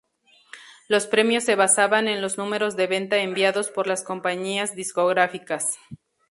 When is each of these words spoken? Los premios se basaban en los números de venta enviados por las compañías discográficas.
Los 0.87 1.05
premios 1.05 1.43
se 1.43 1.53
basaban 1.53 2.07
en 2.07 2.23
los 2.23 2.39
números 2.39 2.75
de 2.75 2.87
venta 2.87 3.17
enviados 3.17 3.69
por 3.69 3.85
las 3.85 4.03
compañías 4.03 4.73
discográficas. 4.75 5.77